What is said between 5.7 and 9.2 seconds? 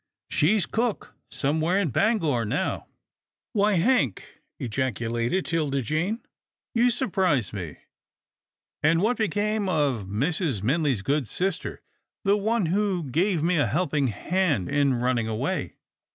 Jane, "you surprise me, and what